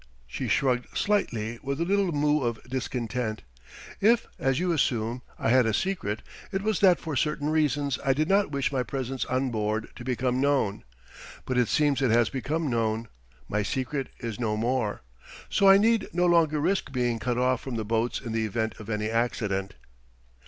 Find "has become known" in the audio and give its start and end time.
12.09-13.09